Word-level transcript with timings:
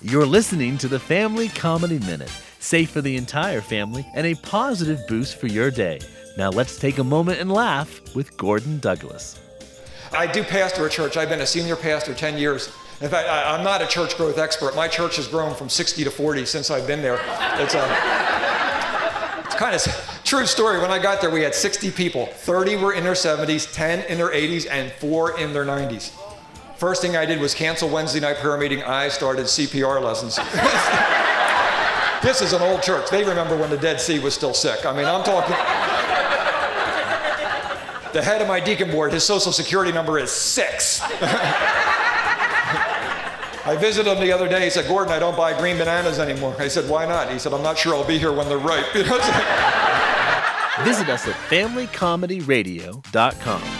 You're 0.00 0.26
listening 0.26 0.78
to 0.78 0.86
the 0.86 1.00
Family 1.00 1.48
Comedy 1.48 1.98
Minute, 1.98 2.30
safe 2.60 2.90
for 2.90 3.00
the 3.00 3.16
entire 3.16 3.60
family 3.60 4.06
and 4.14 4.28
a 4.28 4.36
positive 4.36 5.00
boost 5.08 5.40
for 5.40 5.48
your 5.48 5.72
day. 5.72 5.98
Now 6.36 6.50
let's 6.50 6.78
take 6.78 6.98
a 6.98 7.04
moment 7.04 7.40
and 7.40 7.50
laugh 7.50 8.14
with 8.14 8.36
Gordon 8.36 8.78
Douglas. 8.78 9.40
I 10.12 10.28
do 10.28 10.44
pastor 10.44 10.86
a 10.86 10.88
church. 10.88 11.16
I've 11.16 11.28
been 11.28 11.40
a 11.40 11.46
senior 11.46 11.74
pastor 11.74 12.14
10 12.14 12.38
years. 12.38 12.68
In 13.00 13.08
fact, 13.08 13.28
I, 13.28 13.58
am 13.58 13.64
not 13.64 13.82
a 13.82 13.88
church 13.88 14.16
growth 14.16 14.38
expert. 14.38 14.76
My 14.76 14.86
church 14.86 15.16
has 15.16 15.26
grown 15.26 15.52
from 15.56 15.68
60 15.68 16.04
to 16.04 16.10
40 16.12 16.46
since 16.46 16.70
I've 16.70 16.86
been 16.86 17.02
there. 17.02 17.18
It's 17.60 17.74
a, 17.74 19.42
it's 19.46 19.56
kind 19.56 19.74
of 19.74 20.20
true 20.22 20.46
story. 20.46 20.78
When 20.78 20.92
I 20.92 21.00
got 21.00 21.20
there, 21.20 21.30
we 21.30 21.42
had 21.42 21.56
60 21.56 21.90
people. 21.90 22.26
30 22.26 22.76
were 22.76 22.92
in 22.92 23.02
their 23.02 23.14
70s, 23.14 23.74
10 23.74 24.06
in 24.08 24.18
their 24.18 24.30
80s, 24.30 24.68
and 24.70 24.92
four 24.92 25.40
in 25.40 25.52
their 25.52 25.64
90s. 25.64 26.12
First 26.78 27.02
thing 27.02 27.16
I 27.16 27.26
did 27.26 27.40
was 27.40 27.54
cancel 27.54 27.88
Wednesday 27.88 28.20
night 28.20 28.36
prayer 28.36 28.56
meeting. 28.56 28.84
I 28.84 29.08
started 29.08 29.46
CPR 29.46 30.00
lessons. 30.00 30.36
this 32.22 32.40
is 32.40 32.52
an 32.52 32.62
old 32.62 32.84
church. 32.84 33.10
They 33.10 33.24
remember 33.24 33.56
when 33.56 33.68
the 33.68 33.76
Dead 33.76 34.00
Sea 34.00 34.20
was 34.20 34.32
still 34.32 34.54
sick. 34.54 34.86
I 34.86 34.92
mean, 34.92 35.04
I'm 35.04 35.24
talking. 35.24 35.56
The 38.12 38.22
head 38.22 38.40
of 38.40 38.46
my 38.46 38.60
deacon 38.60 38.92
board, 38.92 39.12
his 39.12 39.24
social 39.24 39.50
security 39.50 39.90
number 39.90 40.20
is 40.20 40.30
six. 40.30 41.00
I 43.66 43.76
visited 43.80 44.12
him 44.12 44.20
the 44.20 44.30
other 44.30 44.48
day. 44.48 44.62
He 44.62 44.70
said, 44.70 44.86
Gordon, 44.86 45.12
I 45.12 45.18
don't 45.18 45.36
buy 45.36 45.58
green 45.58 45.78
bananas 45.78 46.20
anymore. 46.20 46.54
I 46.60 46.68
said, 46.68 46.88
why 46.88 47.06
not? 47.06 47.32
He 47.32 47.40
said, 47.40 47.52
I'm 47.52 47.64
not 47.64 47.76
sure 47.76 47.96
I'll 47.96 48.06
be 48.06 48.20
here 48.20 48.32
when 48.32 48.48
they're 48.48 48.56
ripe. 48.56 48.86
Visit 50.84 51.08
us 51.08 51.26
at 51.26 51.34
familycomedyradio.com. 51.50 53.77